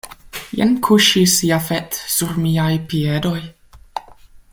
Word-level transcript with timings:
Jen 0.59 0.71
kuŝis 0.87 1.35
Jafet 1.49 1.99
sur 2.13 2.33
miaj 2.47 2.73
piedoj. 2.95 3.37